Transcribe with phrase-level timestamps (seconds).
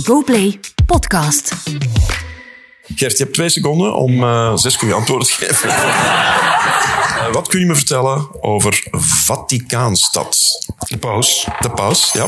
[0.00, 1.54] GoPlay Podcast.
[2.94, 5.68] Gert, je hebt twee seconden om uh, zes goede antwoorden te geven.
[5.68, 8.86] uh, wat kun je me vertellen over
[9.24, 10.38] Vaticaanstad?
[10.88, 11.46] De paus.
[11.60, 12.26] De paus, ja.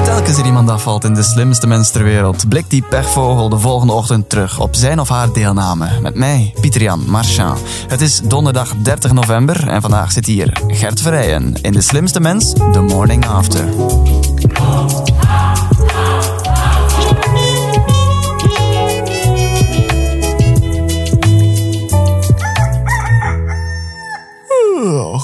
[0.05, 3.93] Telkens er iemand afvalt in de slimste mens ter wereld, blikt die pechvogel de volgende
[3.93, 5.89] ochtend terug op zijn of haar deelname.
[6.00, 7.61] Met mij, Pieter-Jan Marchand.
[7.89, 12.53] Het is donderdag 30 november en vandaag zit hier Gert Verrijen in de slimste mens,
[12.53, 13.64] The Morning After.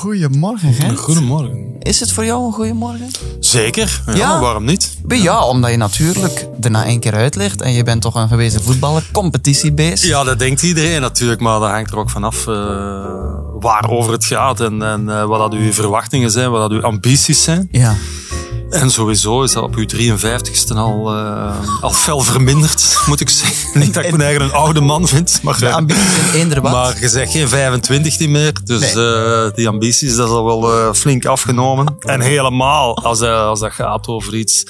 [0.01, 0.99] Goedemorgen, Gert.
[0.99, 1.70] Goedemorgen.
[1.91, 3.11] Is het voor jou een goedemorgen?
[3.41, 4.03] Zeker.
[4.07, 4.41] Ja, Ja?
[4.41, 4.97] waarom niet?
[5.09, 8.29] Ja, omdat je natuurlijk er na één keer uit ligt en je bent toch een
[8.29, 10.05] gewezen voetballer, competitiebeest.
[10.05, 12.55] Ja, dat denkt iedereen natuurlijk, maar dat hangt er ook vanaf uh,
[13.61, 17.43] waarover het gaat en, en uh, wat dat uw verwachtingen zijn, wat dat uw ambities
[17.43, 17.69] zijn.
[17.71, 17.97] Ja.
[18.71, 23.81] En sowieso is dat op uw 53ste al, uh, al fel verminderd, moet ik zeggen.
[23.81, 25.41] Niet dat ik me eigen een oude man vind.
[25.43, 26.73] Maar, de ambities in eender wat.
[26.73, 28.53] Maar je zegt geen 25 niet meer.
[28.65, 29.05] Dus nee.
[29.05, 31.97] uh, die ambities, dat is al wel uh, flink afgenomen.
[32.01, 34.65] En helemaal als, als dat gaat over iets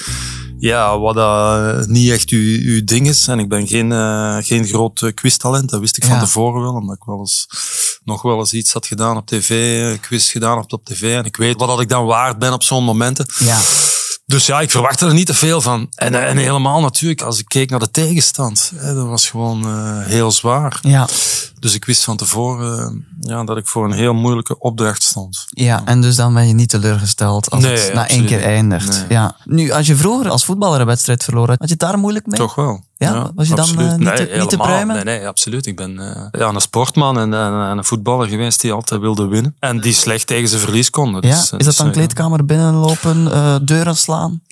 [0.58, 3.28] ja, wat dat niet echt uw, uw ding is.
[3.28, 5.70] En ik ben geen, uh, geen groot quiztalent.
[5.70, 6.72] Dat wist ik van tevoren wel.
[6.72, 7.46] Omdat ik wel eens,
[8.04, 10.00] nog wel eens iets had gedaan op tv.
[10.00, 11.16] Quiz gedaan op, op tv.
[11.16, 13.26] En ik weet wat dat ik dan waard ben op zo'n momenten.
[13.38, 13.58] Ja.
[14.30, 15.88] Dus ja, ik verwachtte er niet te veel van.
[15.94, 18.72] En, en helemaal natuurlijk, als ik keek naar de tegenstand.
[18.74, 20.78] Hè, dat was gewoon uh, heel zwaar.
[20.82, 21.08] Ja.
[21.58, 25.46] Dus ik wist van tevoren uh, ja, dat ik voor een heel moeilijke opdracht stond.
[25.48, 28.88] Ja, en dus dan ben je niet teleurgesteld als nee, het na één keer eindigt.
[28.88, 29.04] Nee.
[29.08, 29.36] Ja.
[29.44, 32.26] Nu, als je vroeger als voetballer een wedstrijd verloren had, had je het daar moeilijk
[32.26, 32.38] mee?
[32.38, 32.84] Toch wel.
[33.00, 34.94] Ja, ja was je dan uh, niet, nee, te, niet te pruimen?
[34.94, 35.66] Nee, nee, absoluut.
[35.66, 39.26] Ik ben uh, ja, een sportman en, en, en, een voetballer geweest die altijd wilde
[39.26, 39.56] winnen.
[39.58, 41.20] En die slecht tegen zijn verlies kon.
[41.20, 41.58] Dus, ja?
[41.58, 44.42] Is dat dan dus, kleedkamer binnenlopen, uh, deuren slaan?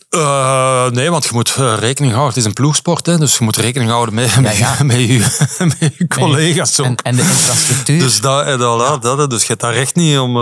[0.92, 2.34] Nee, want je moet rekening houden.
[2.34, 4.76] Het is een ploegsport, hè, dus je moet rekening houden met, ja, ja.
[4.84, 5.18] met, je,
[5.58, 6.78] met je collega's.
[6.78, 7.98] En, en, de infrastructuur.
[7.98, 10.36] Dus, dat, dat, dat, dus je hebt daar recht niet om,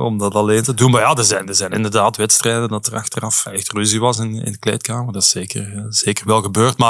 [0.00, 0.90] om dat alleen te doen.
[0.90, 4.44] Maar ja, er zijn, er zijn inderdaad wedstrijden dat er achteraf echt ruzie was in,
[4.44, 5.12] in de kleedkamer.
[5.12, 6.78] Dat is zeker, zeker wel gebeurd.
[6.78, 6.89] Maar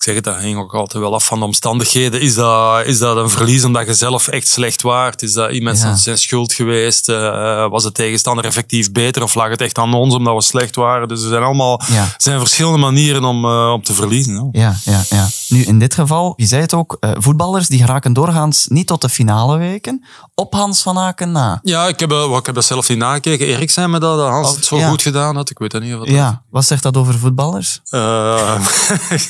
[0.00, 2.20] ik zeg het, dat hing ook altijd wel af van de omstandigheden.
[2.20, 5.22] Is dat, is dat een verlies omdat je zelf echt slecht waard?
[5.22, 5.96] Is dat iemand ja.
[5.96, 7.08] zijn schuld geweest?
[7.08, 9.22] Uh, was de tegenstander effectief beter?
[9.22, 11.08] Of lag het echt aan ons omdat we slecht waren?
[11.08, 12.14] Dus er zijn allemaal ja.
[12.16, 14.48] zijn verschillende manieren om, uh, om te verliezen.
[14.52, 15.28] Ja, ja, ja.
[15.48, 19.00] Nu, in dit geval, je zei het ook, uh, voetballers die geraken doorgaans niet tot
[19.00, 20.04] de finale weken.
[20.34, 21.58] Op Hans van Aken na.
[21.62, 23.46] Ja, ik heb, ik heb dat zelf niet nagekeken.
[23.46, 24.88] Erik zei me dat, dat Hans oh, het zo ja.
[24.88, 25.50] goed gedaan had.
[25.50, 25.94] Ik weet dat niet.
[25.94, 27.80] Wat ja, wat zegt dat over voetballers?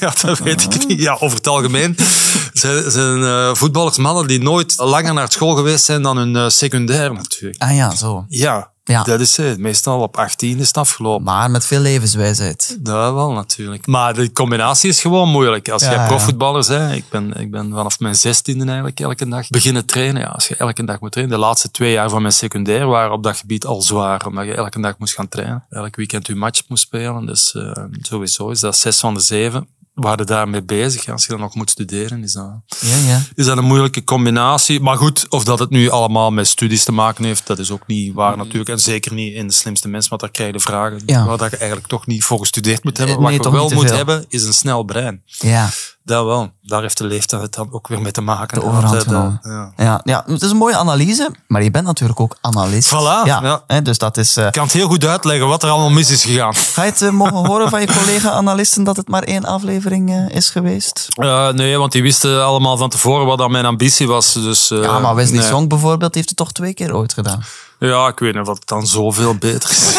[0.00, 1.00] ja, dat weet ik niet.
[1.00, 1.96] Ja, over het algemeen
[2.52, 6.48] zijn, zijn uh, voetballers mannen die nooit langer naar school geweest zijn dan hun uh,
[6.48, 7.62] secundair natuurlijk.
[7.62, 8.24] Ah ja, zo.
[8.28, 9.02] Ja, ja.
[9.02, 9.58] dat is het.
[9.58, 11.24] Meestal op 18 is het afgelopen.
[11.24, 12.78] Maar met veel levenswijsheid.
[12.80, 13.86] Dat wel, natuurlijk.
[13.86, 15.68] Maar de combinatie is gewoon moeilijk.
[15.68, 19.48] Als ja, jij profvoetballer bent, ik ben, ik ben vanaf mijn zestiende eigenlijk elke dag
[19.48, 20.22] beginnen trainen.
[20.22, 21.36] Ja, als je elke dag moet trainen.
[21.36, 24.54] De laatste twee jaar van mijn secundair waren op dat gebied al zwaar, omdat je
[24.54, 25.64] elke dag moest gaan trainen.
[25.70, 27.26] Elk weekend je match moest spelen.
[27.26, 29.68] Dus uh, sowieso is dat zes van de zeven
[30.00, 31.08] waren daarmee bezig.
[31.08, 33.22] Als je dan nog moet studeren, is dat, ja, ja.
[33.34, 34.80] is dat een moeilijke combinatie.
[34.80, 37.86] Maar goed, of dat het nu allemaal met studies te maken heeft, dat is ook
[37.86, 38.68] niet waar natuurlijk.
[38.68, 41.26] En zeker niet in de slimste mensen, want daar krijg je de vragen ja.
[41.26, 43.16] waar dat je eigenlijk toch niet voor gestudeerd moet hebben.
[43.16, 45.22] Nee, Wat je wel moet hebben, is een snel brein.
[45.26, 45.70] Ja.
[46.10, 46.50] Dat wel.
[46.62, 48.60] Daar heeft de leeftijd het dan ook weer mee te maken.
[48.60, 49.40] De overhand genomen.
[49.42, 49.72] Ja.
[49.76, 52.88] Ja, ja, het is een mooie analyse, maar je bent natuurlijk ook analist.
[52.88, 53.24] Voilà.
[53.24, 53.62] Ja, ja.
[53.66, 54.36] Hè, dus dat is...
[54.36, 54.46] Uh...
[54.46, 56.54] Ik kan het heel goed uitleggen wat er allemaal mis is gegaan.
[56.74, 60.28] Ga je het uh, mogen horen van je collega-analisten dat het maar één aflevering uh,
[60.28, 61.08] is geweest?
[61.52, 64.32] nee, want die wisten allemaal van tevoren wat dan mijn ambitie was.
[64.32, 65.48] Dus, ja, maar Wesley nee.
[65.48, 67.44] Song bijvoorbeeld heeft het toch twee keer ooit gedaan?
[67.78, 69.96] Ja, ik weet niet of het dan zoveel beter is.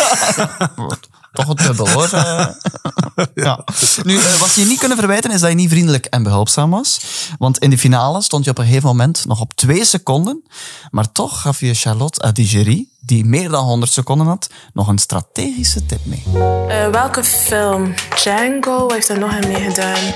[1.31, 2.09] toch het dubbel hoor.
[3.45, 3.63] ja.
[4.03, 7.01] Nu, uh, wat je niet kunnen verwijten is dat je niet vriendelijk en behulpzaam was.
[7.37, 10.43] Want in de finale stond je op een gegeven moment nog op twee seconden.
[10.89, 15.85] Maar toch gaf je Charlotte Adigéry, die meer dan 100 seconden had, nog een strategische
[15.85, 16.23] tip mee.
[16.33, 17.93] Uh, welke film?
[18.15, 20.13] Django heeft er nog een mee gedaan.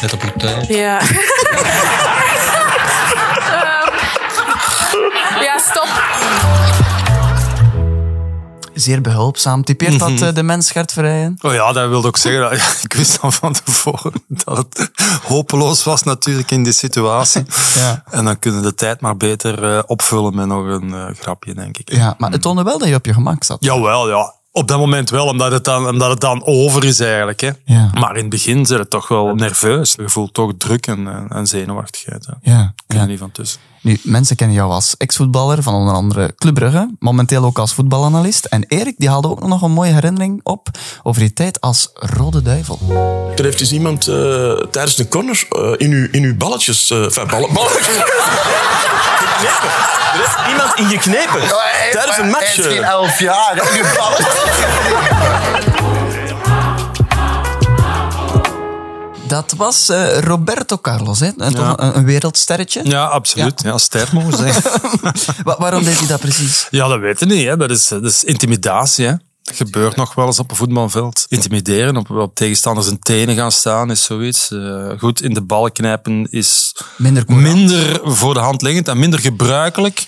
[0.00, 0.66] Net op uw tijd.
[0.66, 1.00] Ja,
[8.80, 9.64] zeer behulpzaam.
[9.64, 11.38] Typeert dat uh, de mens Gert Verrijen?
[11.40, 12.52] Oh ja, dat wilde ook zeggen.
[12.84, 14.90] Ik wist al van tevoren dat het
[15.22, 17.42] hopeloos was natuurlijk in die situatie.
[17.74, 18.02] ja.
[18.10, 21.78] En dan kunnen de tijd maar beter uh, opvullen met nog een uh, grapje, denk
[21.78, 21.92] ik.
[21.92, 23.64] Ja, maar het toonde wel dat je op je gemak zat.
[23.64, 24.34] Jawel, ja.
[24.52, 27.40] Op dat moment wel, omdat het dan, omdat het dan over is eigenlijk.
[27.40, 27.50] Hè.
[27.64, 27.90] Ja.
[27.94, 29.94] Maar in het begin zijn het toch wel nerveus.
[29.94, 32.26] Je voelt toch druk en, en zenuwachtigheid.
[32.26, 32.52] Hè.
[32.52, 32.74] Ja.
[32.86, 33.08] Kun je ja.
[33.08, 33.60] niet van tussen.
[33.82, 38.44] Nu, mensen kennen jou als ex-voetballer van onder andere Club Brugge, momenteel ook als voetbalanalist.
[38.44, 40.68] En Erik, die haalde ook nog een mooie herinnering op
[41.02, 42.78] over je tijd als Rode Duivel.
[43.36, 46.90] Er heeft dus iemand eh, tijdens de corner eh, in, uw, in uw balletjes...
[46.90, 47.86] eh enfin, ballen, balletjes...
[47.86, 49.68] geknepen.
[50.10, 51.48] Er heeft iemand in geknepen.
[51.92, 52.56] tijdens een match.
[52.56, 53.52] Hij is geen elf jaar.
[53.54, 53.76] hè.
[53.76, 55.78] Nu ballen.
[59.30, 61.32] Dat was eh, Roberto Carlos, hè?
[61.32, 61.74] Toch Ja.
[61.78, 62.80] een, een wereldsterretje.
[62.84, 63.62] Ja, absoluut.
[63.62, 64.80] Ja, sterk mogen zeggen.
[65.44, 66.66] Wa- waarom deed hij dat precies?
[66.70, 67.46] Ja, dat weten we niet.
[67.46, 67.56] Hè.
[67.56, 69.06] Dat, is, dat is intimidatie.
[69.06, 69.12] Hè.
[69.42, 71.26] Dat gebeurt nog wel eens op een voetbalveld.
[71.28, 74.50] Intimideren, op, op tegenstanders een tenen gaan staan is zoiets.
[74.50, 79.20] Eh, goed, in de bal knijpen is Minder minder voor de hand liggend en minder
[79.20, 80.06] gebruikelijk.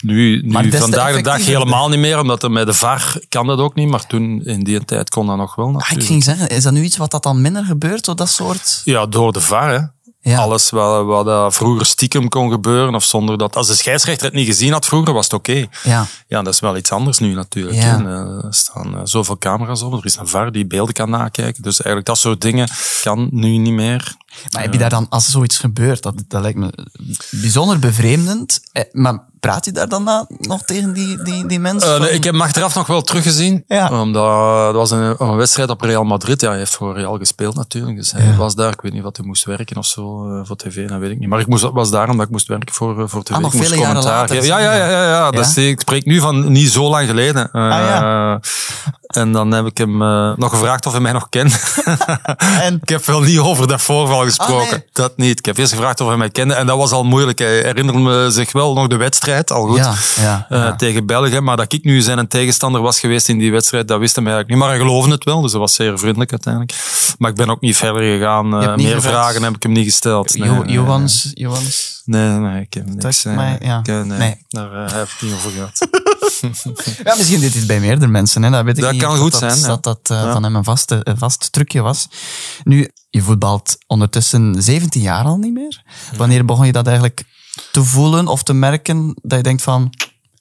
[0.00, 3.58] Nu, nu vandaag de dag helemaal niet meer, omdat er met de VAR kan dat
[3.58, 3.88] ook niet.
[3.88, 6.06] Maar toen, in die tijd, kon dat nog wel Ah, ik natuurlijk.
[6.06, 8.80] ging zeggen, is dat nu iets wat dat dan minder gebeurt, zo dat soort...
[8.84, 9.70] Ja, door de VAR.
[9.70, 9.80] Hè.
[10.30, 10.38] Ja.
[10.38, 13.56] Alles wat, vroeger stiekem kon gebeuren, of zonder dat...
[13.56, 15.66] Als de scheidsrechter het niet gezien had vroeger, was het oké.
[15.82, 16.06] Ja.
[16.28, 17.76] Ja, dat is wel iets anders nu natuurlijk.
[17.76, 17.82] Ja.
[17.82, 17.94] hè.
[17.94, 21.10] En, eh, Er staan eh, zoveel camera's op, er is een VAR die beelden kan
[21.10, 21.62] nakijken.
[21.62, 22.68] Dus eigenlijk dat soort dingen
[23.02, 24.14] kan nu niet meer.
[24.50, 26.72] Maar heb je daar dan, als er zoiets gebeurt, dat, dat lijkt me
[27.30, 28.60] bijzonder bevreemdend.
[28.72, 31.94] Eh, Maar praat je daar dan na, nog tegen die, die, die mensen?
[31.94, 33.64] Eh, nee, ik heb hem achteraf nog wel teruggezien.
[33.66, 34.00] Ja.
[34.00, 36.40] Omdat dat was een, een wedstrijd op Real Madrid.
[36.40, 37.96] Ja, hij heeft voor Real gespeeld natuurlijk.
[37.96, 38.72] Dus hij was daar.
[38.72, 41.18] Ik weet niet wat hij moest werken of zo eh, voor tv, dat weet ik
[41.18, 41.28] niet.
[41.28, 43.34] Maar ik moest, was daar omdat ik moest werken voor, voor tv.
[43.34, 44.48] Ah, nog ik moest vele jaren later, geven.
[44.48, 44.88] Ja, ja, ja.
[44.90, 45.62] ja, ja.
[45.62, 47.50] Ik spreek nu van niet zo lang geleden.
[47.50, 48.40] Ah, ja.
[49.16, 51.60] En dan heb ik hem eh, nog gevraagd of hij mij nog kent.
[52.60, 54.64] En Ik heb wel niet over dat voorval gesproken.
[54.64, 54.84] Ah, nee.
[54.92, 55.38] Dat niet.
[55.38, 56.54] Ik heb eerst gevraagd of hij mij kende.
[56.54, 57.38] En dat was al moeilijk.
[57.38, 59.52] Hij herinnerde me zich wel nog de wedstrijd.
[59.52, 59.76] Al goed.
[59.76, 60.76] Ja, ja, eh, ja.
[60.76, 61.40] tegen België.
[61.40, 64.24] Maar dat ik nu zijn een tegenstander was geweest in die wedstrijd, dat wist hij
[64.24, 64.62] eigenlijk niet.
[64.62, 65.40] Maar hij geloofde het wel.
[65.40, 66.74] Dus dat was zeer vriendelijk uiteindelijk.
[67.18, 68.52] Maar ik ben ook niet verder gegaan.
[68.52, 69.16] Hebt niet meer gevraagd?
[69.16, 70.34] vragen heb ik hem niet gesteld.
[70.38, 72.02] Nee, Jo- nee, Johans, Johans.
[72.04, 73.24] Nee, nee, ik heb niks.
[73.24, 74.36] Maar ja, ik, nee, nee.
[74.48, 75.88] Daar heb ik het niet over gehad.
[77.04, 78.42] Ja, misschien deed het bij meerdere mensen.
[78.42, 78.50] Hè.
[78.50, 79.02] Dat weet ik Dat niet.
[79.02, 79.62] kan goed dat, zijn.
[79.62, 82.08] Dat dat eh, van hem een, vaste, een vast trucje was.
[82.64, 85.82] Nu, je voetbalt ondertussen 17 jaar al niet meer.
[86.16, 87.22] Wanneer begon je dat eigenlijk
[87.72, 89.92] te voelen of te merken dat je denkt van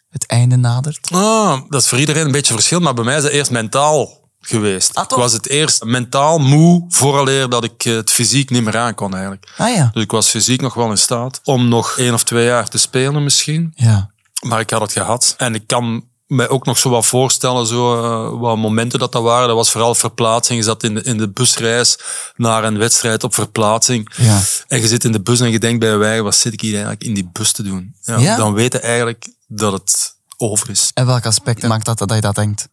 [0.10, 1.08] het einde nadert?
[1.12, 4.22] Ah, dat is voor iedereen een beetje verschil, maar bij mij is het eerst mentaal
[4.40, 4.94] geweest.
[4.96, 8.94] Ah, ik was het eerst mentaal moe, vooraleer dat ik het fysiek niet meer aan
[8.96, 9.54] kon eigenlijk.
[9.58, 9.90] Ah ja.
[9.94, 12.78] Dus ik was fysiek nog wel in staat om nog één of twee jaar te
[12.78, 13.72] spelen misschien.
[13.76, 14.12] Ja.
[14.44, 15.34] Maar ik had het gehad.
[15.38, 19.24] En ik kan me ook nog zo wat voorstellen, zo, eh, wat momenten dat dat
[19.24, 19.48] waren.
[19.48, 20.60] Dat was vooral verplaatsing.
[20.60, 22.00] Je zat in de, in de busreis
[22.36, 24.14] naar een wedstrijd op verplaatsing.
[24.16, 24.42] Ja.
[24.68, 26.62] En je zit in de bus en je denkt bij je eigen, wat zit ik
[26.62, 27.96] hier eigenlijk in die bus te doen?
[28.02, 28.36] Ja, Ja?
[28.36, 30.92] Dan weet je eigenlijk dat het over is.
[30.94, 32.68] En welk aspect maakt dat dat je dat denkt?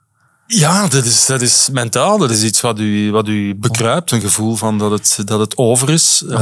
[0.52, 2.18] Ja, dat is, dat is mentaal.
[2.18, 4.10] Dat is iets wat u, wat u bekruipt.
[4.10, 6.24] Een gevoel van dat het, dat het over is.
[6.28, 6.36] Eh,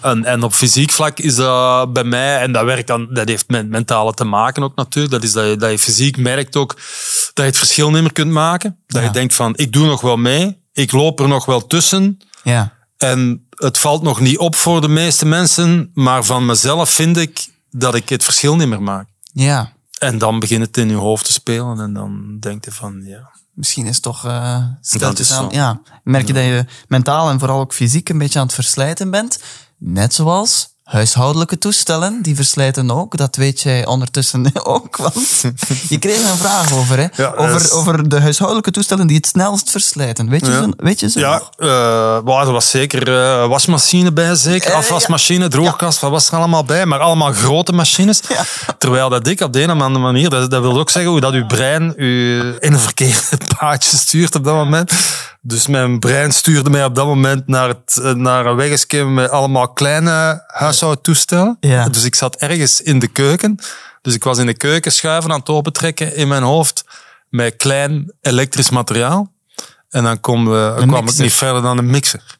[0.00, 3.48] en, en op fysiek vlak is dat bij mij, en dat werkt dan, dat heeft
[3.48, 5.14] met mentale te maken ook natuurlijk.
[5.14, 8.12] Dat is dat je, dat je fysiek merkt ook dat je het verschil niet meer
[8.12, 8.78] kunt maken.
[8.86, 9.06] Dat Ja.
[9.06, 10.60] je denkt van, ik doe nog wel mee.
[10.72, 12.18] Ik loop er nog wel tussen.
[12.42, 12.72] Ja.
[12.96, 15.90] En het valt nog niet op voor de meeste mensen.
[15.94, 19.08] Maar van mezelf vind ik dat ik het verschil niet meer maak.
[19.32, 19.72] Ja.
[20.02, 21.80] En dan begint het in je hoofd te spelen.
[21.80, 23.30] En dan denk je van, ja...
[23.52, 24.64] Misschien is het toch uh,
[24.98, 25.50] Dat is aan.
[25.50, 25.56] zo.
[25.56, 25.80] Ja.
[26.04, 29.42] Merk je dat je mentaal en vooral ook fysiek een beetje aan het verslijten bent?
[29.78, 33.16] Net zoals huishoudelijke toestellen, die verslijten ook.
[33.16, 34.96] Dat weet jij ondertussen ook.
[34.96, 35.44] Want
[35.88, 37.06] je kreeg een vraag over, hè?
[37.22, 40.28] Ja, over, is- over de huishoudelijke toestellen die het snelst verslijten.
[40.28, 40.62] Weet je Ja.
[40.62, 40.72] ze?
[40.76, 41.42] Weet je ze Ja,
[42.24, 44.70] wel, er was zeker eh, wasmachine bij, zeker.
[44.70, 46.86] Eh, Afwasmachine, droogkast, wat was er allemaal bij?
[46.86, 48.20] Maar allemaal grote machines.
[48.78, 51.20] Terwijl dat ik op de een of andere manier, dat, dat wil ook zeggen hoe
[51.20, 53.22] dat uw brein u in een verkeerde
[53.58, 54.92] paadje stuurt op dat moment.
[55.44, 59.30] Dus mijn brein stuurde mij op dat moment naar, het, eh, naar een weggesche met
[59.30, 61.56] allemaal kleine huishoudtoestellen.
[61.60, 61.88] Ja.
[61.88, 63.58] Dus ik zat ergens in de keuken.
[64.02, 66.84] Dus ik was in de keuken schuiven aan het opentrekken in mijn hoofd
[67.28, 69.32] met klein elektrisch materiaal.
[69.88, 71.22] En dan kom, kwam ik mixer.
[71.22, 72.38] niet verder dan een mixer.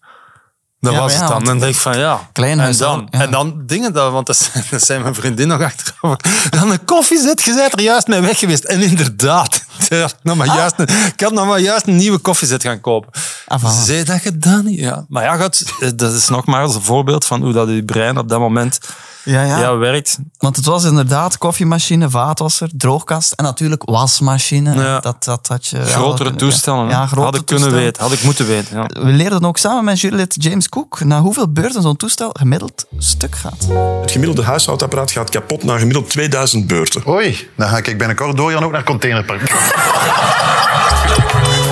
[0.83, 1.39] Dat Ja, was het dan.
[1.39, 2.29] En dan denk ik van ja.
[2.33, 3.21] Klein en, dan, ja.
[3.21, 6.17] en dan dingen, dat, want dat zijn, dat zijn mijn vriendin nog achteraf.
[6.51, 8.65] Dan een koffiezet, je bent er juist mee weg geweest.
[8.65, 12.19] En inderdaad, ik had nog maar, juist een, ik had nog maar juist een nieuwe
[12.19, 13.11] koffiezet gaan kopen.
[13.47, 13.85] Ah.
[13.85, 14.73] Zei dat gedaan?
[14.73, 15.05] Ja.
[15.09, 18.39] Maar ja, goed, dat is nogmaals een voorbeeld van hoe dat je brein op dat
[18.39, 18.79] moment
[19.25, 19.59] Ja, ja.
[19.59, 19.77] ja.
[19.77, 20.19] werkt.
[20.39, 24.75] Want het was inderdaad koffiemachine, vaatwasser, droogkast en natuurlijk wasmachine.
[24.75, 25.01] Ja.
[25.01, 25.85] Dat, dat had je...
[25.85, 26.89] Grotere kunnen- toestellen.
[26.89, 28.77] Ja, grote had ik kunnen weten, had ik moeten weten.
[28.77, 28.87] Ja.
[29.03, 33.37] We leerden ook samen met jurylid James Cook na hoeveel beurten zo'n toestel gemiddeld stuk
[33.37, 33.69] gaat.
[34.01, 37.09] Het gemiddelde huishoudapparaat gaat kapot na gemiddeld 2000 beurten.
[37.09, 39.41] Oei, dan ga ik binnenkort doorgaan ook naar containerpark.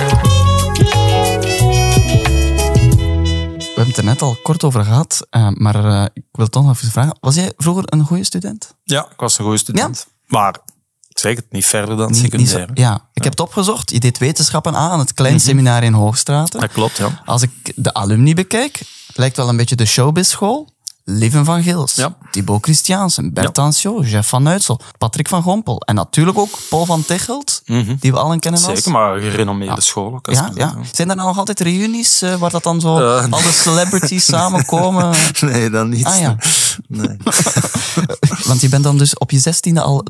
[3.81, 6.75] hebben het er net al kort over gehad, eh, maar eh, ik wil toch nog
[6.75, 7.17] even vragen.
[7.19, 8.75] Was jij vroeger een goede student?
[8.83, 10.07] Ja, ik was een goede student.
[10.27, 10.55] Maar
[11.07, 12.69] ik zeg het niet verder dan secundair.
[12.73, 13.91] ja, ik heb het opgezocht.
[13.91, 16.59] Je deed wetenschappen aan aan het klein seminar in Hoogstraten.
[16.59, 17.21] Dat klopt, ja.
[17.25, 18.81] Als ik de alumni bekijk,
[19.13, 20.69] lijkt wel een beetje de showbiz-school.
[21.03, 22.17] Lieven van Gils, Ja.
[22.31, 27.05] Thibaut Christiansen, Bert Tansjo, Jeff van Uitsel, Patrick van Gompel en natuurlijk ook Paul van
[27.05, 27.61] Tichelt,
[27.99, 28.75] die we allen kennen als...
[28.75, 30.31] Zeker, maar gerenommeerde school ook.
[30.31, 30.75] Ja, ik ja.
[30.91, 33.31] Zijn er nou nog altijd reunies eh, waar dat dan zo Eh, nee.
[33.31, 35.15] al de celebrities samenkomen?
[35.41, 36.05] Nee, dan niet.
[36.05, 36.35] Ah ja,
[36.87, 37.17] Nee.
[38.45, 40.05] want je bent dan dus op je zestiende al...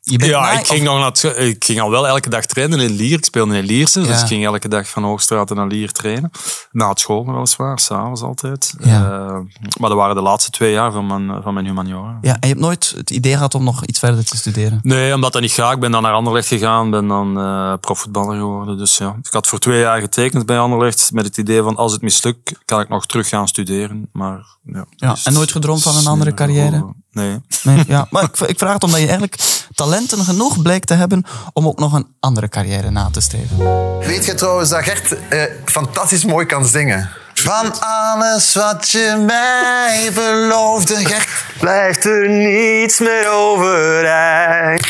[0.00, 2.80] Je bent Ja, na- ik ging, nog naar ik ging al wel elke dag trainen
[2.80, 3.18] in Lier.
[3.18, 4.20] Ik speelde in Lierse, dus Ja.
[4.20, 6.30] ik ging elke dag van Hoogstraten naar Lier trainen.
[6.72, 8.74] Na het school weliswaar, s'avonds altijd.
[8.78, 9.04] Ja.
[9.04, 9.38] Eh,
[9.80, 12.18] maar dat waren de laatste twee jaar van mijn, van mijn humaniora.
[12.20, 14.78] Ja, en je hebt nooit het idee gehad om nog iets verder te studeren?
[14.82, 15.72] Nee, omdat dat niet ga.
[15.72, 18.78] Ik ben dan naar Anderlecht gegaan, ben dan eh profvoetballer geworden.
[18.78, 21.92] Dus ja, ik had voor twee jaar getekend bij Anderlecht met het idee van als
[21.92, 24.08] het mislukt, kan ik nog terug gaan studeren.
[24.12, 24.84] Maar ja.
[24.90, 26.94] Ja, dus- en nooit gedroomd van een andere carrière?
[27.10, 27.40] Nee.
[27.62, 28.06] Nee, ja.
[28.10, 31.78] Maar ik, ik vraag het omdat je eigenlijk talenten genoeg blijkt te hebben om ook
[31.78, 33.58] nog een andere carrière na te streven.
[33.98, 37.08] Weet je trouwens dat Gert eh, fantastisch mooi kan zingen?
[37.42, 41.20] Van alles wat je mij beloofde.
[41.60, 44.86] Blijft er niets meer overeind.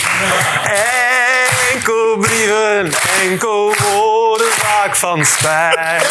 [1.73, 6.07] Enkel brieven, enkel woorden vaak van spijt.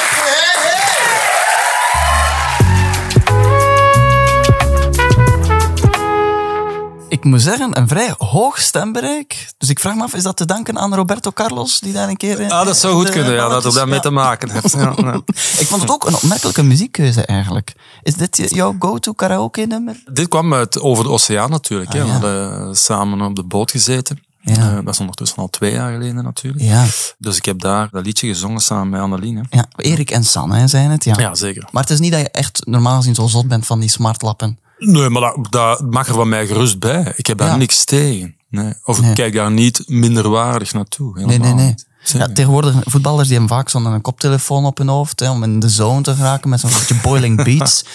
[7.26, 9.54] Moet zeggen, een vrij hoog stembereik.
[9.58, 12.18] Dus ik vraag me af, is dat te danken aan Roberto Carlos, die daar een
[12.18, 12.40] keer...
[12.40, 14.02] eh, Ah, dat zou goed de kunnen, ja, dat er daarmee Ja.
[14.02, 14.72] te maken heeft.
[14.74, 15.14] Ja, ja.
[15.62, 17.74] Ik vond het ook een opmerkelijke muziekkeuze eigenlijk.
[18.04, 20.04] Is dit jouw go-to karaoke-nummer?
[20.12, 21.94] Dit kwam uit over de oceaan natuurlijk.
[21.94, 22.00] hè.
[22.02, 24.20] Ah, We hadden samen op de boot gezeten.
[24.54, 24.70] Ja.
[24.70, 26.64] Eh, dat is ondertussen al twee jaar geleden natuurlijk.
[26.64, 26.86] Ja.
[27.18, 29.44] Dus ik heb daar dat liedje gezongen samen met Anneline.
[29.50, 29.66] ja.
[29.76, 31.14] Erik en Sanne hè, zijn het, ja.
[31.18, 31.68] Ja, zeker.
[31.72, 34.60] Maar het is niet dat je echt normaal gezien zo zot bent van die smartlappen.
[34.78, 37.14] Nee, maar dat, dat mag er van mij gerust bij.
[37.16, 37.56] Ik heb daar Ja.
[37.56, 38.36] niks tegen.
[38.50, 38.74] Nee.
[38.84, 39.10] Of Nee.
[39.10, 41.14] ik kijk daar niet minderwaardig naartoe.
[41.14, 41.66] Nee, nee, Helemaal nee.
[41.68, 41.86] niet.
[42.04, 42.28] Zeker.
[42.28, 45.70] Ja, tegenwoordig, voetballers die hebben vaak zo'n koptelefoon op hun hoofd hè, om in de
[45.70, 47.86] zone te geraken met zo'n beetje boiling beats.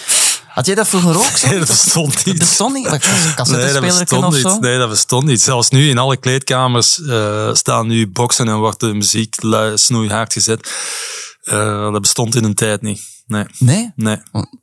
[0.53, 1.47] Had jij dat vroeger ook zo?
[1.47, 2.37] Nee, dat bestond Dat niet.
[2.37, 2.83] bestond niet?
[2.83, 2.99] Nee,
[3.73, 4.59] dat niet.
[4.61, 5.41] Nee, dat bestond niet.
[5.41, 9.35] Zelfs nu in alle kleedkamers eh, staan nu boksen en wordt de muziek
[9.75, 10.71] snoeihard gezet.
[11.43, 13.01] Eh, dat bestond in een tijd niet.
[13.27, 13.45] Nee.
[13.57, 13.91] Nee?
[13.95, 14.17] Nee.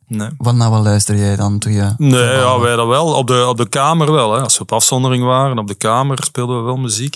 [0.07, 0.29] nee.
[0.37, 1.93] Wat nou wel luister jij dan toen je...
[1.97, 3.05] Nee, ja, wij dat wel.
[3.05, 4.33] Op de, op de kamer wel.
[4.33, 4.41] Hè.
[4.41, 7.15] Als we op afzondering waren, op de kamer speelden we wel muziek.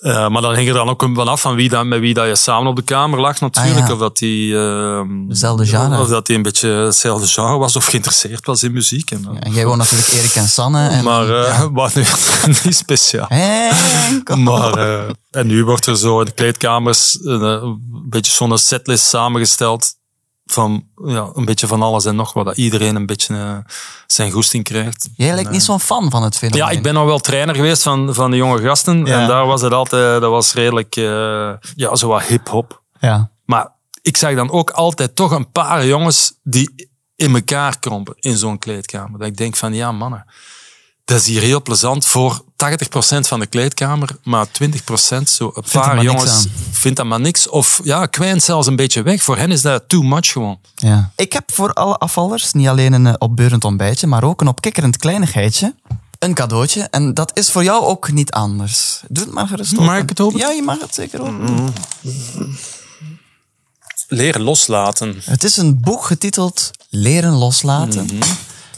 [0.00, 2.36] Eh, maar dan hing er dan ook vanaf van wie dat, met wie dat je
[2.36, 3.80] samen op de kamer lag natuurlijk.
[3.80, 3.92] Ah, ja.
[3.92, 4.56] Of dat die...
[4.56, 6.00] ehm, Dezelfde genre.
[6.00, 9.10] Of dat die een beetje hetzelfde genre was of geïnteresseerd was in muziek.
[9.10, 10.88] En, dan- En jij woont natuurlijk Erik en Sanne.
[10.88, 12.04] En, maar eh, wat nu,
[12.64, 13.26] niet speciaal.
[14.36, 19.04] Maar, eh, en nu wordt er zo in de kleedkamers eh, een beetje zo'n setlist
[19.04, 19.94] samengesteld
[20.46, 22.44] van ja, een beetje van alles en nog wat.
[22.44, 23.56] Dat iedereen een beetje eh,
[24.06, 25.08] zijn goesting krijgt.
[25.16, 26.66] Jij lijkt niet zo'n fan van het fenomeen.
[26.66, 29.04] Ja, ik ben nog wel trainer geweest van, van de jonge gasten.
[29.04, 29.20] Ja.
[29.20, 32.82] En daar was het altijd, dat was redelijk, eh, ja, zo wat hip-hop.
[33.00, 33.30] Ja.
[33.44, 33.72] Maar
[34.02, 38.58] ik zag dan ook altijd toch een paar jongens die in elkaar krompen in zo'n
[38.58, 39.18] kleedkamer.
[39.18, 40.26] Dat ik denk van, ja mannen,
[41.06, 42.46] dat is hier heel plezant voor 80%
[43.20, 44.50] van de kleedkamer, maar 20%
[45.24, 47.48] zo een paar jongens vindt dat maar niks.
[47.48, 49.22] Of ja, kwijnt zelfs een beetje weg.
[49.22, 50.58] Voor hen is dat too much gewoon.
[50.74, 51.10] Ja.
[51.16, 54.96] Ik heb voor alle afvallers niet alleen een eh, opbeurend ontbijtje, maar ook een opkikkerend
[54.96, 55.74] kleinigheidje.
[56.18, 56.82] Een cadeautje.
[56.82, 59.00] En dat is voor jou ook niet anders.
[59.08, 60.02] Doe het maar gerust Mag open.
[60.02, 60.46] ik het openen?
[60.46, 61.72] Ja, je mag het zeker openen.
[64.08, 65.20] Leren loslaten.
[65.24, 68.04] Het is een boek getiteld Leren loslaten.
[68.04, 68.22] Mhm.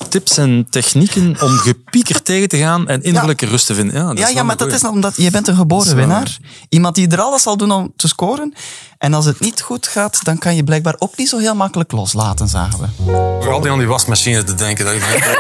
[0.09, 3.97] Tips en technieken om gepieker tegen te gaan en innerlijke rust te vinden.
[3.97, 6.37] Ja, dat Ja, maar dat is omdat je bent een geboren winnaar.
[6.69, 8.55] Iemand die er alles zal doen om te scoren.
[8.99, 11.93] En als het niet goed gaat, dan kan je blijkbaar ook niet zo heel makkelijk
[11.93, 12.87] loslaten, zagen we.
[13.12, 14.85] Nog altijd aan die wasmachine te denken.
[14.85, 15.38] Dat ik denk, ik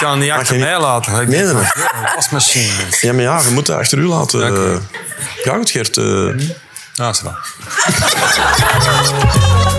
[0.00, 1.20] ga het niet achter mij laten.
[1.20, 1.62] Ik denk, dat?
[1.62, 2.72] ja, wasmachine.
[3.00, 4.40] Ja, maar ja, je moet dat achter u laten.
[4.40, 4.46] Ja.
[5.44, 5.96] Eh, goed, Gert.
[5.96, 6.28] eh.
[6.94, 7.34] Ja, is wel.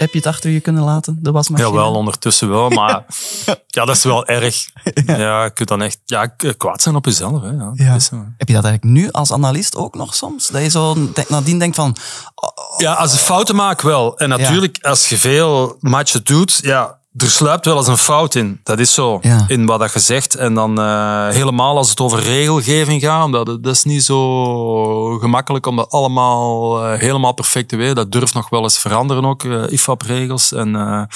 [0.00, 1.68] Heb je het achter je kunnen laten, de wasmachine?
[1.68, 3.04] Jawel, ondertussen wel, maar
[3.66, 4.66] ja, dat is wel erg.
[5.06, 6.26] Ja, je kunt dan echt ja,
[6.56, 7.42] kwaad zijn op jezelf.
[7.42, 7.50] Hè.
[7.84, 8.10] Ja, is.
[8.36, 10.48] Heb je dat eigenlijk nu als analist ook nog soms?
[10.48, 10.96] Dat je zo
[11.28, 11.96] nadien denkt van...
[12.34, 14.18] oh, ja, als je fouten maakt wel.
[14.18, 18.60] En natuurlijk, als je veel matchen doet, ja, er sluipt wel eens een fout in.
[18.62, 19.44] Dat is zo, Ja.
[19.48, 20.34] in wat dat je zegt.
[20.34, 25.18] En dan eh, helemaal als het over regelgeving gaat, omdat het, dat is niet zo
[25.18, 27.94] gemakkelijk om dat allemaal eh, helemaal perfect te weten.
[27.94, 30.52] Dat durft nog wel eens veranderen ook, eh, IFAB-regels.
[30.52, 31.08] En,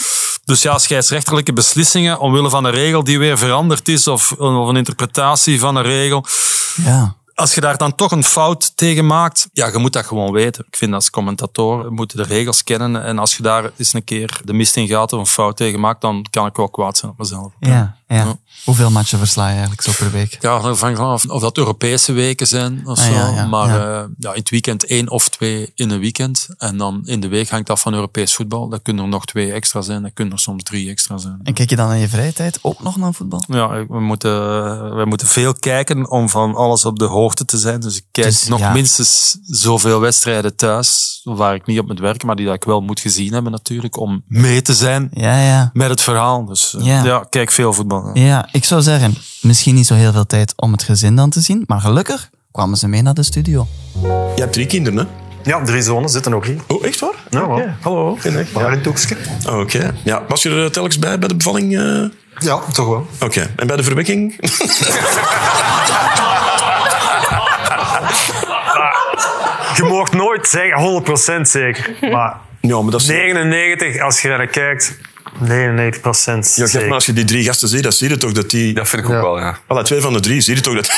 [0.44, 4.76] dus ja, scheidsrechterlijke beslissingen omwille van een regel die weer veranderd is of, of een
[4.76, 6.24] interpretatie van een regel.
[6.74, 7.14] ja.
[7.34, 10.64] Als je daar dan toch een fout tegen maakt, ja, je moet dat gewoon weten.
[10.68, 13.04] Ik vind als commentator moeten de regels kennen.
[13.04, 15.80] En als je daar eens een keer de mist in gaat of een fout tegen
[15.80, 17.52] maakt, dan kan ik wel kwaad zijn op mezelf.
[17.60, 18.24] Ja, ja.
[18.24, 18.36] Ja.
[18.64, 20.38] Hoeveel matchen versla je eigenlijk zo per week?
[20.40, 23.12] Ja, dat hangt of dat Europese weken zijn of Ah, zo.
[23.12, 24.00] ja, ja, maar ja.
[24.02, 26.48] eh, ja, in het weekend één of twee in een weekend.
[26.58, 28.68] En dan in de week hangt af van Europees voetbal.
[28.68, 31.40] Dat kunnen er nog twee extra zijn, dat kunnen er soms drie extra zijn.
[31.42, 33.42] En kijk je dan in je vrije tijd ook nog naar voetbal?
[33.46, 34.30] Ja, we moeten,
[34.96, 37.80] we moeten veel kijken om van alles op de hoogte te zijn.
[37.80, 38.72] Dus ik kijk Dus, nog ja.
[38.72, 42.80] minstens zoveel wedstrijden thuis, waar ik niet op moet werken, maar die dat ik wel
[42.80, 45.70] moet gezien hebben natuurlijk, om mee te zijn Ja, ja.
[45.72, 46.44] met het verhaal.
[46.44, 47.04] Dus eh, Ja.
[47.04, 48.03] ja, kijk veel voetbal.
[48.14, 48.22] Ja.
[48.24, 51.40] Ja, ik zou zeggen, misschien niet zo heel veel tijd om het gezin dan te
[51.40, 53.66] zien, maar gelukkig kwamen ze mee naar de studio.
[54.34, 55.04] Je hebt drie kinderen, hè?
[55.50, 56.56] Ja, drie zonen zitten ook hier.
[56.66, 57.14] Oh, echt waar?
[57.30, 57.62] Ja, wel.
[57.80, 58.16] Hallo.
[58.20, 59.16] Geen Maar in Toekske.
[59.48, 59.94] Oh, Oké.
[60.04, 61.76] Ja, was je er telkens bij bij de bevalling?
[61.78, 62.04] eh?
[62.38, 63.06] Ja, toch wel.
[63.20, 63.50] Oké.
[63.56, 64.36] En bij de verwekking?
[69.76, 71.02] Je mag nooit zeggen
[71.38, 71.96] 100% zeker.
[72.00, 73.06] Maar ja, maar dat is...
[73.06, 74.98] 99, als je naar kijkt,
[75.42, 76.80] 99% Ja, kijk, zeker.
[76.86, 78.74] maar als je die drie gasten ziet, dan zie je toch dat die...
[78.74, 79.58] Dat vind ik ook wel, ja.
[79.66, 80.90] Alla, twee van de drie, zie je toch dat...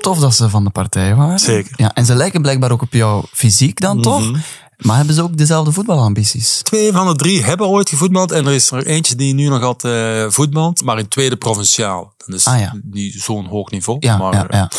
[0.00, 1.38] Tof dat ze van de partij waren.
[1.38, 1.72] Zeker.
[1.76, 4.30] Ja, en ze lijken blijkbaar ook op jouw fysiek dan toch?
[4.76, 6.60] Maar hebben ze ook dezelfde voetbalambities?
[6.62, 9.62] Twee van de drie hebben ooit gevoetbald en er is er eentje die nu nog
[9.62, 12.12] altijd eh, voetbalt, maar in tweede provinciaal.
[12.26, 12.74] Dat is Ah, ja.
[12.90, 14.70] niet zo'n hoog niveau, Ja, maar, ja, ja.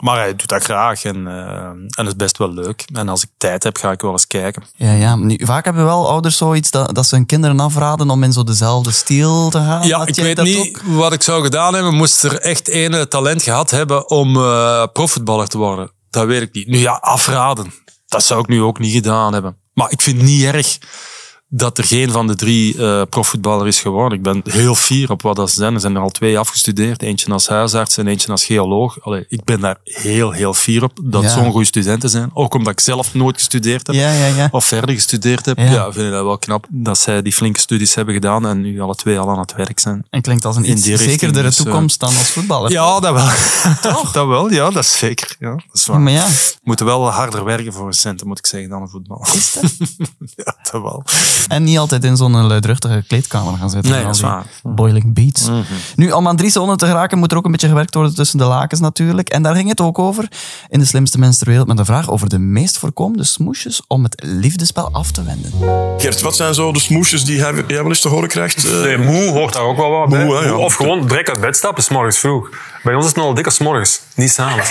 [0.00, 2.84] maar hij doet dat graag en, eh, en het is best wel leuk.
[2.92, 4.62] En als ik tijd heb, ga ik wel eens kijken.
[4.76, 5.16] Ja, ja.
[5.16, 8.44] Nu, vaak hebben wel ouders zoiets dat, dat ze hun kinderen afraden om in zo
[8.44, 9.86] dezelfde stijl te gaan.
[9.86, 10.82] Ja, Had ik weet niet ook?
[10.82, 11.94] wat ik zou gedaan hebben.
[11.94, 15.90] Moest er echt ene talent gehad hebben om eh profvoetballer te worden.
[16.10, 16.66] Dat weet ik niet.
[16.68, 17.72] Nu ja, afraden.
[18.08, 19.56] Dat zou ik nu ook niet gedaan hebben.
[19.74, 20.78] Maar ik vind het niet erg
[21.50, 24.18] dat er geen van de drie eh profvoetballer is geworden.
[24.18, 25.74] Ik ben heel fier op wat dat ze zijn.
[25.74, 27.02] Er zijn er al twee afgestudeerd.
[27.02, 29.00] Eentje als huisarts en eentje als geoloog.
[29.00, 31.28] Allee, ik ben daar heel, heel fier op dat Ja.
[31.28, 32.30] zo'n goede studenten zijn.
[32.34, 33.96] Ook omdat ik zelf nooit gestudeerd heb.
[33.96, 34.48] Ja, ja, ja.
[34.50, 35.58] Of verder gestudeerd heb.
[35.58, 35.92] Ja.
[35.92, 36.66] Vind ik dat wel knap.
[36.68, 39.78] Dat zij die flinke studies hebben gedaan en nu alle twee al aan het werk
[39.80, 40.06] zijn.
[40.10, 42.70] En klinkt als een iets zekerdere dus, eh, toekomst dan als voetballer.
[42.70, 43.28] Ja, dat wel.
[44.12, 45.36] dat wel, ja, dat is zeker.
[45.38, 46.00] Ja, dat is waar.
[46.00, 46.26] Maar ja,
[46.62, 49.26] Moeten wel harder werken voor een centen, moet ik zeggen, dan een voetbal.
[49.34, 49.72] is dat?
[50.44, 51.04] ja, dat wel.
[51.48, 53.92] En niet altijd in zo'n luidruchtige kleedkamer gaan zitten.
[53.92, 54.46] Nee, dat is waar.
[54.62, 54.74] Mhm.
[54.74, 55.48] Boiling beats.
[55.96, 58.38] Nu, om aan drie zonen te geraken, moet er ook een beetje gewerkt worden tussen
[58.38, 59.28] de lakens natuurlijk.
[59.28, 60.28] En daar ging het ook over
[60.68, 64.02] in de slimste mensen ter wereld met een vraag over de meest voorkomende smoesjes om
[64.02, 65.52] het liefdespel af te wenden.
[65.98, 68.64] Gert, wat zijn zo de smoesjes die jij wel eens te horen krijgt?
[68.64, 68.80] eh?
[68.82, 70.24] Nee, moe hoort daar ook wel wat bij.
[70.24, 70.56] Moe, hè, ja.
[70.56, 72.48] Of gewoon direct uit bed stappen, s morgens vroeg.
[72.82, 74.70] Bij ons is het al dikker s morgens, niet s'avonds.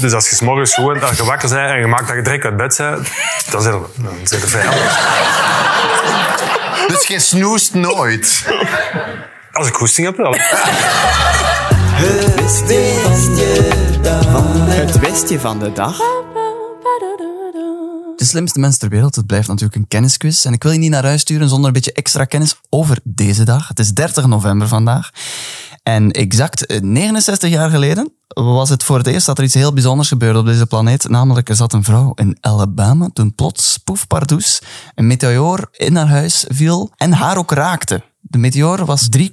[0.00, 2.22] Dus als je s morgens gewoon dat je wakker bent en je maakt dat je
[2.22, 3.08] direct uit bed bent,
[3.50, 4.98] dan zit je, dan zit veilig.
[6.88, 8.44] Dus je snoest nooit.
[9.52, 10.34] Als ik goesting heb, wel.
[14.68, 15.96] Het westje van de dag.
[18.16, 20.44] De slimste mensen ter wereld, het blijft natuurlijk een kennisquiz.
[20.44, 23.44] En ik wil je niet naar huis sturen zonder een beetje extra kennis over deze
[23.44, 23.68] dag.
[23.68, 25.10] Het is 30 november vandaag.
[25.86, 29.72] En exact eh, 69 jaar geleden was het voor het eerst dat er iets heel
[29.72, 31.08] bijzonders gebeurde op deze planeet.
[31.08, 34.62] Namelijk, er zat een vrouw in Alabama toen plots, poef pardoes,
[34.94, 38.02] een meteoor in haar huis viel en haar ook raakte.
[38.20, 39.24] De meteoor was 3,8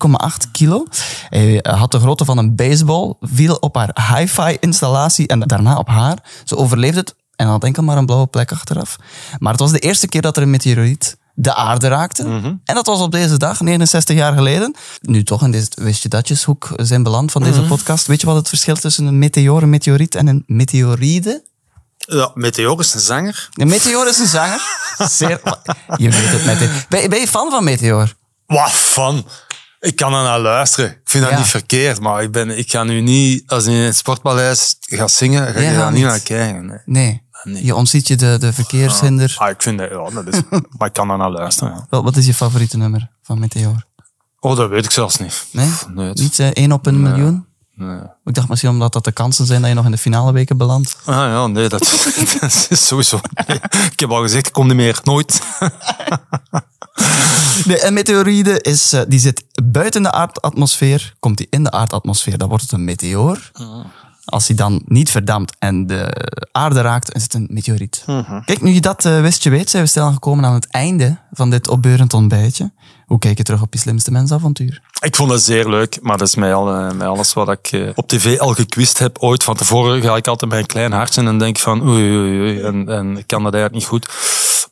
[0.51, 0.85] kilo.
[1.29, 5.87] Hij had de grootte van een baseball, viel op haar hi-fi installatie en daarna op
[5.87, 6.17] haar.
[6.43, 8.97] Ze overleefde het en had enkel maar een blauwe plek achteraf.
[9.39, 12.23] Maar het was de eerste keer dat er een meteoriet de aarde raakte.
[12.63, 14.75] En dat was op deze dag, 69 jaar geleden.
[15.01, 18.07] Nu toch in deze wist je datjeshoek zijn beland van deze podcast.
[18.07, 21.43] Weet je wat het verschil tussen een meteor, een meteoriet en een meteoride?
[21.97, 23.49] Ja, Meteor is een zanger.
[23.53, 24.61] Een meteor is een zanger.
[25.09, 25.41] Zeer,
[25.97, 26.85] je weet het met dit.
[26.89, 28.13] Ben, je- ben je fan van Meteor?
[28.45, 29.27] Wat van?
[29.79, 30.89] Ik kan er naar luisteren.
[30.91, 31.39] Ik vind dat Ja.
[31.39, 35.11] niet verkeerd, maar ik, ben, ik ga nu niet, als je in het sportpaleis gaat
[35.11, 36.09] zingen, ga je daar niet niet.
[36.09, 36.65] naar kijken.
[36.65, 36.79] Nee.
[36.85, 37.21] Nee.
[37.43, 37.65] Nee.
[37.65, 39.35] Je ontziet je de, de verkeershinder.
[39.37, 40.41] Ah, ik vind dat, ja, dat is,
[40.77, 41.73] maar ik kan er naar luisteren.
[41.73, 41.85] ja.
[41.89, 43.85] Wel, Wat is je favoriete nummer van Meteor?
[44.39, 45.45] Oh, dat weet ik zelfs niet.
[45.51, 45.69] Nee?
[46.13, 47.45] Niet eh, één op een miljoen?
[47.75, 47.99] Nee.
[48.25, 50.57] Ik dacht misschien omdat dat de kansen zijn dat je nog in de finale weken
[50.57, 50.97] belandt.
[51.05, 51.79] Ah ja, nee, dat,
[52.41, 53.19] dat is sowieso.
[53.47, 53.57] nee.
[53.91, 54.99] Ik heb al gezegd, ik kom niet meer.
[55.03, 55.41] Nooit.
[57.65, 61.13] Nee, een meteoride is, eh, die zit buiten de aardatmosfeer.
[61.19, 63.51] Komt die in de aardatmosfeer, dan wordt het een meteoor.
[64.25, 68.05] Als hij dan niet verdampt en de aarde raakt, is het een meteoriet.
[68.45, 71.17] Kijk, nu je dat eh, wist je weet, zijn we stilaan gekomen aan het einde
[71.31, 72.71] van dit opbeurend ontbijtje.
[73.05, 74.81] Hoe kijk je terug op je slimste mensavontuur?
[75.01, 77.71] Ik vond het zeer leuk, maar dat is mij, al, eh, mij alles wat ik
[77.71, 79.17] eh, op tv al gekwist heb.
[79.17, 82.39] Ooit van tevoren ga ik altijd bij een klein hartje en denk van oei, oei,
[82.39, 84.09] oei, en, en ik kan dat eigenlijk niet goed.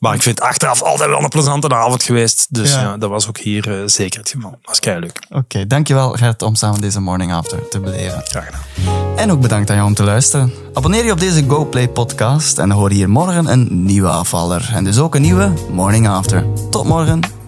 [0.02, 2.46] Maar ik vind achteraf altijd wel een plezante avond geweest.
[2.50, 2.80] Dus Ja.
[2.80, 4.50] ja, dat was ook hier eh, zeker het geval.
[4.50, 5.26] Dat was leuk.
[5.30, 8.22] Oké, dankjewel Gert om samen deze morning after te beleven.
[8.24, 9.16] Graag gedaan.
[9.16, 10.52] En ook bedankt aan jou om te luisteren.
[10.74, 14.70] Abonneer je op deze GoPlay podcast en dan hoor je hier morgen een nieuwe afvaller.
[14.74, 16.44] En dus ook een nieuwe Morning After.
[16.70, 17.41] Tot morgen.